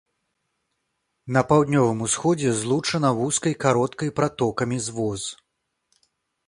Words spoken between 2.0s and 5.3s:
усходзе злучана вузкай кароткай пратокамі з воз.